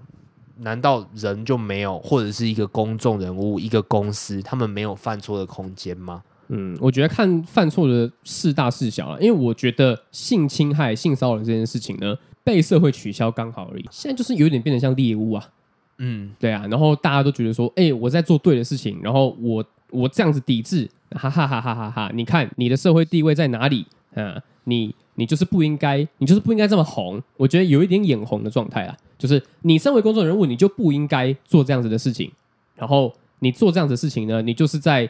[0.59, 6.23] 难道人就没有，或者是一个公众人物、一个公司，他们没有犯错的空间吗？
[6.47, 13.85] 嗯，我觉得看犯错的事大事小啊，因为我觉得性侵害、性骚扰这件事情呢，被社会取消刚好而已。
[13.91, 15.49] 现在就是有点变得像猎物啊，
[15.97, 19.63] 嗯，对啊，然后大家都觉得说，哎、欸，我在做对的事情，然后我。
[19.91, 22.11] 我这样子抵制，哈哈哈哈哈哈！
[22.13, 23.85] 你看你的社会地位在哪里？
[24.15, 27.21] 啊，你你就是不应该，你就是不应该这么红。
[27.37, 32.31] 我觉得有一点眼红的状态啊，就是你身为公众人物，你就不应该做这样子的事情。
[32.75, 35.09] 然后你做这样子的事情呢，你就是在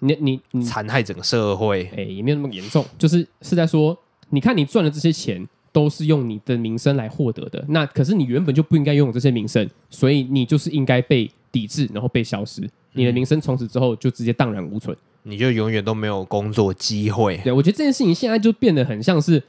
[0.00, 1.90] 你你你残害整个社会。
[1.96, 3.96] 哎，也没有那么严重，就是是在说，
[4.30, 12.68] 你看你赚的这些钱都是用你的名声来获得的，那可是你原本就不应该拥有这些名声，所以你就是应该被抵制，然后被消失。
[12.92, 17.36] 你的名声从此之后就直接荡然无存，你就永远都没有工作机会。
[17.44, 19.42] 对，我觉得这件事情现在就变得很像是，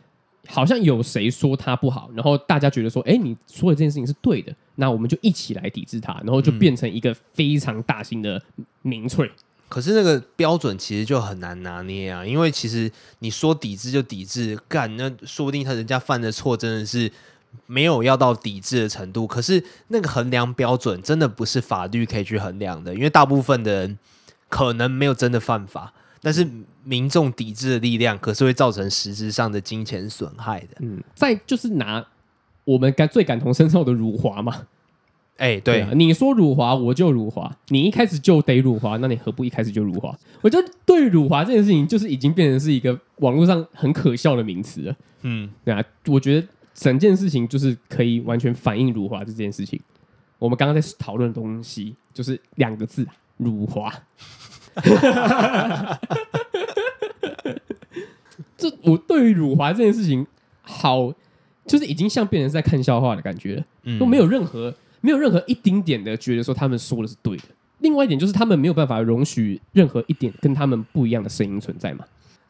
[0.48, 8.42] 好像有谁说他不好，然后大家觉得说，哎，你说的这件事情是对的，那我们就一起来抵制他，然后就变成一个非常大型的
[8.82, 9.30] 民粹。
[9.70, 17.12] 可是那个标准其实就很难拿捏啊，因为其实你说抵制就抵制，干，那说不定他人家犯的错真的是。
[17.66, 23.98] 没有要到抵制的程度，可是那个衡量标准真的不是法律可以去衡量的，因为大部分的人
[24.48, 25.94] 可能没有真的犯法，
[26.28, 26.46] 但是
[26.84, 30.78] 民众抵制的力量可是会造成实质上的金钱损害的。
[30.82, 32.06] 嗯，再就是拿
[32.66, 34.68] 我们感最感同身受的辱华嘛，
[35.38, 40.14] 哎、欸，对，对啊，你说辱华我就辱华，你一开始就得辱华，那你何不一开始就辱华？
[40.42, 44.96] 我觉得对辱华这件事情，就是已经变成是一个网络上很可笑的名词了。
[45.22, 46.48] 嗯，对啊，我觉得。
[46.78, 49.82] 整件事情就是可以完全反映辱华这件事情。
[50.38, 53.04] 我们刚刚在讨论的东西就是两个字：
[53.38, 53.92] 辱华。
[58.58, 60.26] 这我对于辱华这件事情，
[60.62, 61.14] 好，
[61.66, 63.64] 就是已经像变成是在看笑话的感觉了，
[64.00, 67.44] 都没有任何没有任何一丁点的觉得说他们说的是对的。
[67.80, 72.04] 另外一点就是他们没有办法容许任何一点跟他们不一样的声音存在嘛。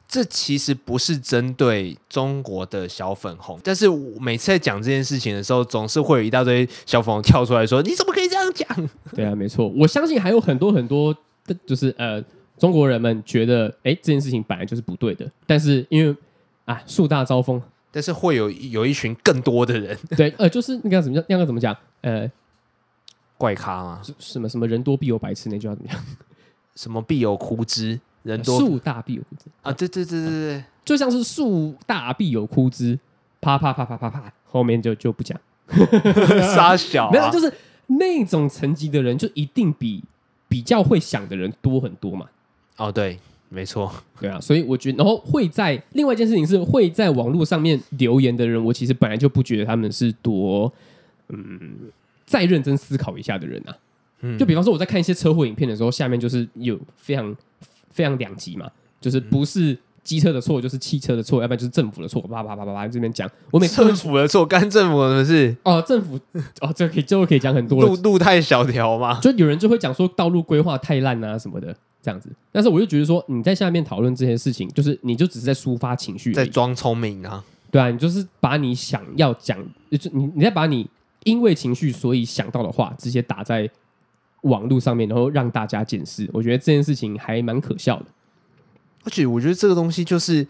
[0.08, 8.66] 这其实不是针对中国的小粉红，但是我每次在讲这件事情的时候，总是会有一大堆小粉红跳出来说：“你怎么可以这样讲？”
[9.14, 11.20] 对啊，没错，我相信还有很多很多的，
[11.66, 12.24] 就是呃，
[12.58, 16.16] 中国人们觉得，哎，这件事情本来就是不对的，但是因为
[16.66, 21.76] 啊，树大招风，但是会有有一群更多的人， 对，呃，就是那个怎么叫那个怎么讲？
[22.02, 22.30] 呃，
[23.38, 24.02] 怪咖吗？
[24.20, 26.04] 什么什么人多必有白痴，那句话怎么样？
[26.76, 28.00] 什么必有枯枝？
[28.24, 29.72] 人多树大必有枯枝啊！
[29.72, 33.00] 对对对对对，就像是树大必有枯枝，
[33.40, 35.40] 啪啪啪啪啪啪，后面就就不讲，
[36.54, 37.50] 傻小、啊、没有，就是
[37.86, 40.04] 那种层级的人，就一定比
[40.48, 42.28] 比较会想的人多很多嘛。
[42.78, 43.18] 哦，对，
[43.50, 50.72] 没错，对啊，所以我觉得，然后会在另外一件事情是会在网络上面留言的人，我其实本来就不觉得他们是多
[51.30, 51.92] 嗯，
[52.26, 53.78] 再认真思考一下的人啊。
[54.22, 57.36] 嗯，就比方说我在看一些车祸影片的时候，下面就是有非常。
[57.90, 58.70] 非常两极嘛，
[59.02, 59.76] 就是不是
[60.08, 62.22] 机车的错，就是汽车的错，要不然就是政府的错。
[62.22, 66.18] 叭叭叭叭叭，这边讲，我每次政府的错，干政府的事哦，政府
[66.62, 67.86] 哦，这可以，这个可以讲很多。
[67.86, 72.30] 路路太小条嘛，就有人就会讲说道路规划太烂啊什么的这样子。
[72.52, 77.44] 但是我就觉得说，你在下面讨论这些事情，就是你就只是在抒发情绪，在装聪明啊。
[77.70, 79.58] 对啊，你就是把你想要讲，
[79.92, 80.90] 就你你在把你
[81.26, 83.70] 因为情绪所以想到的话，直接打在。
[84.42, 88.06] 网络上面，然后让大家检视，我觉得这件事情还蛮可笑的。
[89.08, 90.46] 而且我觉得这个东西就是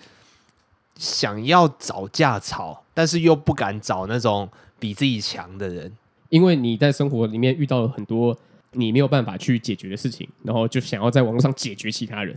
[0.95, 5.95] 想要找架吵，但是又不敢找那种比自己强的人，
[6.29, 8.35] 因为你在生活里面遇到了很多
[8.71, 12.35] 你没有办法去解决的事情，然后就想要在网络上解决其他人。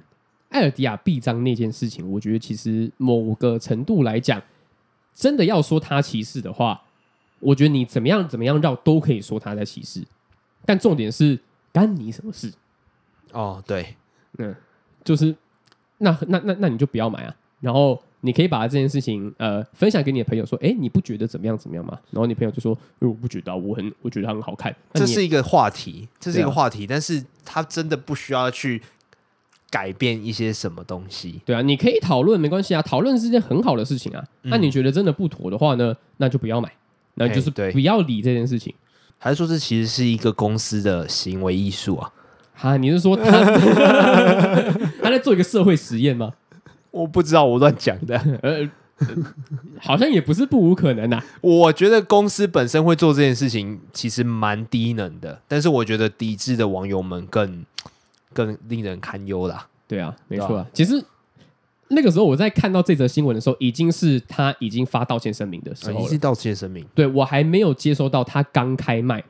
[0.50, 4.42] 艾尔迪亚臂章那件事情，我觉得其实某个程度来讲，
[5.14, 6.83] 真的要说他歧视的话，
[7.38, 10.04] 我觉得你怎么样怎么样绕都可以说他在歧视。
[10.66, 11.38] 但重点是
[11.72, 12.52] 干你什么事？
[13.33, 13.96] 哦，对，
[14.37, 14.54] 嗯，
[15.02, 15.35] 就是
[16.01, 17.35] 那那那那你就不要买啊。
[17.61, 21.99] 然后你可以把这件事情呃分享给你的朋友说，哎，你不觉得怎么样怎么样吗？
[22.11, 24.75] 然后你朋友就说，因为我不觉得，我很我觉得它很好看。
[24.95, 28.83] 这是一个话题，这是一个话题，啊、但是他真的不需要去。
[29.73, 31.41] 改变一些什么东西？
[31.47, 34.25] 对啊，你可以讨论，没关系啊，讨论是件很好的事情啊。
[34.43, 35.97] 那、嗯、你觉得真的不妥的话呢？
[36.17, 36.73] 那就不要买，
[37.15, 38.75] 那就是不要理这件事情。
[39.17, 42.13] 还是说这其实是一个公司的行为艺术啊？
[42.61, 43.25] 哈，你是说他
[45.03, 46.33] 他在做一个社会实验吗？
[46.90, 48.16] 我不知道，我乱讲的。
[48.42, 48.68] 呃，
[49.81, 51.25] 好像也不是不无可能啊。
[51.40, 55.40] 我觉得公司本身会做这件事情，其实蛮低能的。
[55.49, 57.64] 但是我觉得抵制的网友们更。
[58.33, 59.66] 更令人堪忧啦。
[59.88, 60.64] 对啊，没错啊。
[60.73, 61.05] 其实
[61.88, 66.05] 那个时候我在看到这则新闻的时候，已经是他已经发道歉声明的时候了。
[66.05, 66.87] 已经道歉声明。
[66.94, 69.20] 对，我还没有接收到他刚开卖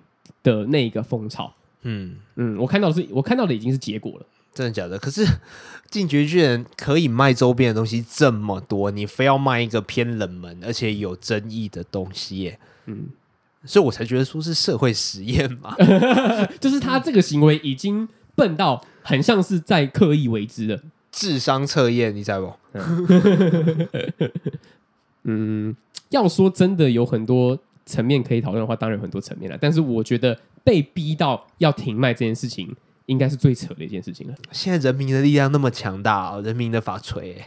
[0.42, 1.50] 的那个风潮。
[1.82, 4.26] 嗯嗯，我看到的是，我看到的已经是结果了。
[4.52, 4.98] 真的假的？
[4.98, 5.24] 可是
[5.90, 12.58] 进击巨人可以卖周边的东西这么多，你非要卖一个偏冷门而且有争议的东西耶？
[12.86, 13.06] 嗯，
[13.64, 15.74] 所以我才觉得说是社会实验嘛，
[16.60, 18.08] 就是他这个行为已经。
[18.36, 20.80] 笨到很像是在刻意为之的
[21.12, 22.54] 智商测验，你知道不？
[25.24, 25.76] 嗯，
[26.08, 27.58] 要说真的有很多
[27.90, 29.58] 层面可以讨论的话，当然有很多层面了。
[29.60, 32.74] 但是我觉得被逼到要停卖这件事情，
[33.06, 34.34] 应该是最扯的一件事情了。
[34.52, 37.42] 现在人民的力量那么强大，人民的法锤，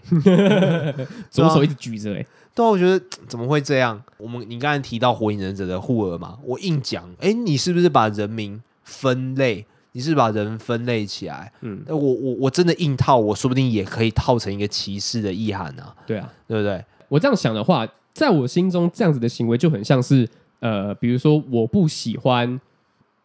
[1.31, 4.01] 左手一直举着，哎，对啊，我觉得怎么会这样？
[4.17, 9.65] 我们你刚才提到火影忍者的护耳嘛，我硬讲，哎，你是不是把人民分类？
[9.95, 15.95] 你是把人分类起来，嗯，我我我真的硬套，我说不定也可以套成一个歧视的意涵啊。
[16.07, 16.83] 对啊，对不对？
[17.09, 20.27] 我这样想的话，在我心中，这样子的行为就很像是，
[20.59, 22.59] 呃，比如说我不喜欢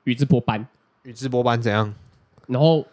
[0.04, 0.66] 宇智波斑，
[1.02, 1.92] 宇智波斑怎样？
[2.46, 2.84] 然后，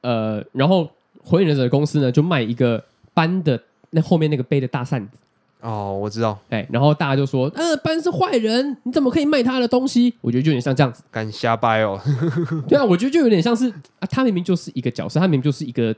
[0.00, 0.90] 呃，然后
[1.22, 5.18] 火影忍者的公司呢，就卖一个斑的那后面那个背的大扇子。
[5.60, 10.14] 哦，我知道，哎，然后大家就说，呃，斑是坏人，你怎么可以卖他的东西？
[10.20, 12.00] 我觉得就有点像这样子，敢瞎掰哦。
[12.68, 15.94] 对啊，我觉得就有点像是啊，他明明就是一个角色，他明明就是一个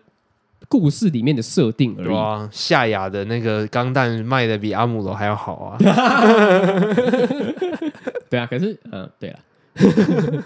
[0.69, 2.15] 故事里面的设定而已。
[2.15, 5.79] 啊，夏亚的那个钢弹卖的比阿姆罗还要好啊。
[8.31, 9.41] 对啊，可是，嗯，对啊，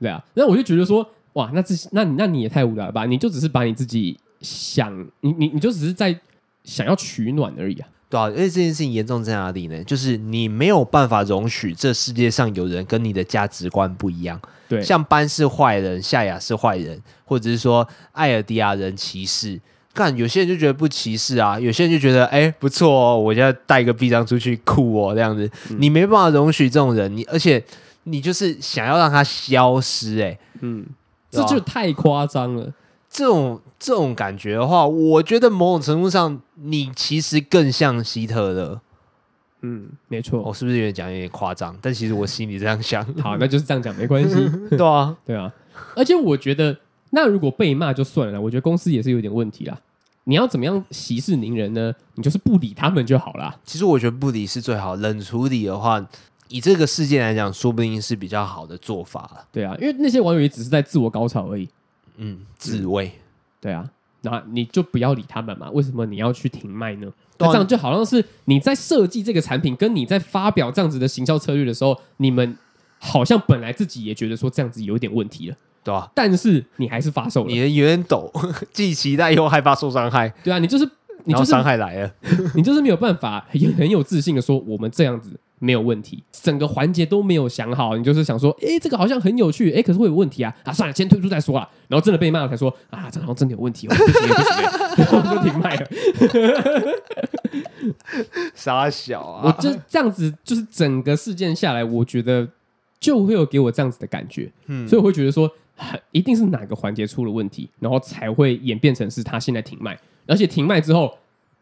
[0.00, 3.04] 对啊，那我就觉得说，哇，那这那你那你也太无聊了吧？
[3.04, 6.18] 你就只是把你自己想，你你你就只是在
[6.64, 7.88] 想要取暖而已啊。
[8.08, 9.82] 对啊，因为这件事情严重在哪里呢？
[9.84, 14.40] 就是你没有办法容许这世界上有人跟你的价值观不一样。
[14.68, 19.60] 对，像班是坏人，夏亚是坏人，或者是说艾尔迪亚人歧视。
[19.94, 25.50] 看有些人就觉得不歧视啊，有些人就觉得哎不错哦，我现在带一个臂章出去酷哦这样子。
[25.70, 27.64] 嗯、你没办法容许这种人，你而且
[28.04, 30.84] 你就是想要让他消失，哎，嗯，
[31.30, 32.70] 这就太夸张了。
[33.16, 38.78] 这种这种感觉的话，我觉得某种程度上，你其实更像希特勒。
[39.62, 40.42] 嗯，没错。
[40.42, 41.74] 我、哦、是不是有点讲有点夸张？
[41.80, 43.02] 但其实我心里这样想。
[43.14, 44.34] 好，那就是这样讲，没关系。
[44.68, 45.50] 对啊，对啊。
[45.94, 46.76] 而且我觉得，
[47.08, 49.80] 那如果被骂就算了，我觉得公司也是有点问题啦。
[50.24, 51.90] 你要怎么样息事宁人呢？
[52.16, 53.58] 你就是不理他们就好啦。
[53.64, 56.06] 其实我觉得不理是最好，冷处理的话，
[56.48, 59.46] 以这个事件来讲，说不定是比较好的做法了。
[59.50, 61.66] 对啊，因为那些网友也只是在自我高潮而已。
[62.16, 63.12] 嗯，自卫，
[63.60, 63.88] 对啊，
[64.22, 65.70] 那你就不要理他们嘛。
[65.70, 67.06] 为什么你要去停卖呢？
[67.38, 72.56] 那这样就好像是你在设计这个产品，跟你在发表这样子的行销策略的时候，你们
[72.98, 78.32] 好像本来自己也觉得说这样子有点问题了，对啊，但是你还是发售了，你的有点抖，
[78.72, 80.28] 既期待又害怕受伤害。
[80.42, 80.90] 对啊，你就是，
[81.24, 82.14] 你就是伤害来了，
[82.54, 85.38] 你就是没有办法很很有自信的说我们这样子。
[85.58, 90.54] 没有问题，整个环节都没有想好，你就是想说，哎，这个好像很有趣，哎，可是会有问题啊！
[90.64, 91.68] 啊，算了，先退出再说啊。
[91.88, 94.62] 然后真的被骂了才说，啊，这好像真的有问题哦，不行不行，
[94.96, 95.86] 然后就停卖了。
[98.54, 99.42] 傻小啊！
[99.46, 102.46] 我就这样子，就是整个事件下来，我觉得
[103.00, 105.50] 就会有给我这样子的感觉，嗯，所以我会觉得说，
[106.12, 111.16] 一定是哪个环节出了问题，然后才会演变成是他现在停卖，而且停卖之后，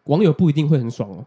[0.04, 1.24] 网友不一定会很爽哦。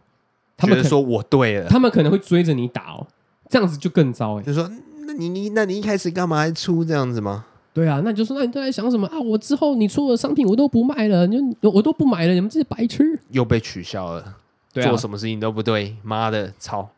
[0.58, 3.06] 他们说我对了，他们可能会追着你打哦，
[3.48, 4.42] 这样子就更糟哎。
[4.42, 4.68] 就说，
[5.06, 7.46] 那你你那你一开始干嘛还出这样子吗？
[7.72, 9.20] 对啊，那你就说，那你在想什么啊？
[9.20, 14.34] 我之后你出的商品我都不卖了，你我都不买了，你们这些白痴又被取消了，
[14.72, 16.88] 对啊，做什么事情都不对，妈的，操！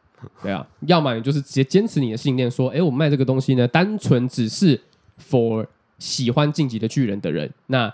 [0.43, 4.81] 对啊，要么你就是直接坚持你的信念，说，哎，我卖这个东西呢，单纯只是
[5.31, 5.67] for
[5.99, 7.93] 喜欢晋级的巨人的人，那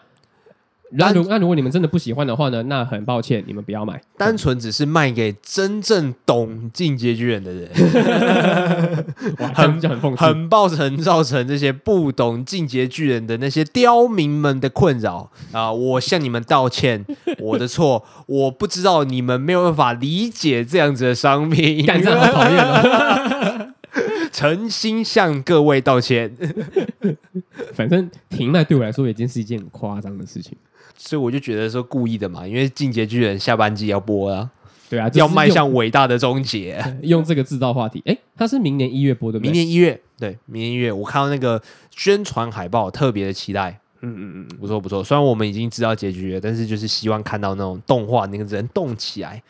[0.97, 2.63] 那如那如果你们真的不喜欢的话呢？
[2.65, 4.01] 那很抱歉，你们不要买。
[4.17, 7.69] 单纯只是卖给真正懂进阶巨人的人，
[9.55, 15.73] 很很讽刺，很造成造成这些不懂进阶巨人的那些刁民们的困扰啊！
[15.73, 17.05] 我向你们道歉，
[17.39, 23.56] 我的错， 我不知道你们没有办法理解这样子的商品，干这样好讨厌啊！
[24.37, 26.31] 诚心向各位道歉。
[27.73, 30.55] 反正停卖对我来说已经是一件很夸张的事情。
[30.95, 34.51] 所以我就觉得说故意的嘛，因为《进阶巨人》下半季要播了，
[34.91, 38.03] 对啊，要迈向伟大的终结，用这个制造话题。
[38.05, 43.81] 哎，它是明年一月播的，明年一月，对，明年一月，我看到那个宣传海报，特别的期待。
[44.03, 45.03] 嗯嗯嗯，不错不错。
[45.03, 49.43] 虽然我们已经知道结局了，但是就是希望看到那种动画，那个人动起来，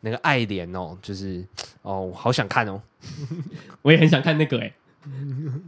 [0.00, 1.44] 那个爱莲哦，就是
[1.82, 2.80] 哦，好想看哦，
[3.82, 4.72] 我也很想看那个哎。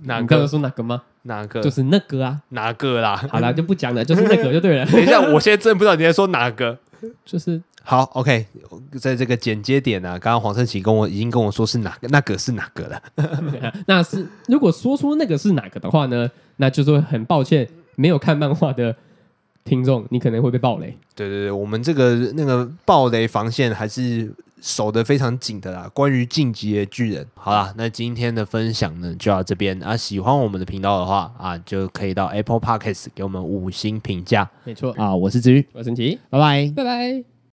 [0.03, 0.21] 哪个？
[0.23, 1.03] 你刚刚说哪个吗？
[1.23, 1.63] 哪个？
[1.63, 3.17] 就是那个啊，哪个啦？
[3.31, 4.87] 好啦，就不讲了，就是那个 就对了。
[4.87, 6.79] 等一下，我现在真的不知道你在说哪个。
[7.25, 8.47] 就是好，OK，
[9.01, 13.03] 在这个剪接点呢，刚刚黄圣奇跟我已经跟我说是哪个，那个是哪个了。
[13.89, 17.67] 那是如果说出那个是哪个的话呢，那就是会很抱歉，
[17.97, 18.95] 没有看漫画的
[19.65, 20.97] 听众，你可能会被暴雷。
[21.15, 24.33] 对对对，我们这个那个暴雷防线还是。
[24.65, 25.91] 守得非常紧的啦。
[25.93, 29.97] 关于晋级的巨人，好啦，那今天的分享呢就到这边啊。
[29.97, 34.49] 喜欢我们的频道的话啊，就可以到 Apple Podcast 给我们五星评价。
[34.63, 37.32] 没错啊，我是子瑜，我是神奇，拜拜，拜拜。